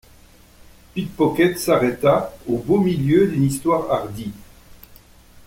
Pickpocket 0.95 1.59
s’arrêta 1.59 2.33
au 2.47 2.57
beau 2.57 2.79
milieu 2.79 3.27
d’une 3.27 3.43
histoire 3.45 3.91
hardie. 3.91 4.33